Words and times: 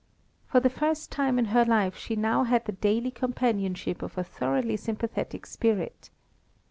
For 0.47 0.59
the 0.59 0.71
first 0.71 1.11
time 1.11 1.37
in 1.37 1.45
her 1.53 1.63
life 1.63 1.95
she 1.95 2.15
now 2.15 2.43
had 2.43 2.65
the 2.65 2.71
daily 2.71 3.11
companionship 3.11 4.01
of 4.01 4.17
a 4.17 4.23
thoroughly 4.23 4.75
sympathetic 4.75 5.45
spirit. 5.45 6.09